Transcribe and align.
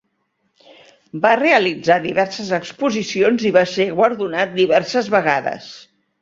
Va 1.25 1.33
realitzar 1.41 1.97
diverses 2.05 2.49
exposicions 2.59 3.45
i 3.51 3.53
va 3.59 3.63
ser 3.75 3.87
guardonat 4.01 4.57
diverses 4.57 5.13
vegades. 5.19 5.71